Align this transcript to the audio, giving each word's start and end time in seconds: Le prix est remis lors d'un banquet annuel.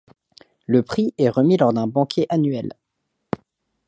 Le 0.65 0.81
prix 0.81 1.13
est 1.19 1.29
remis 1.29 1.57
lors 1.57 1.73
d'un 1.73 1.85
banquet 1.85 2.25
annuel. 2.29 2.73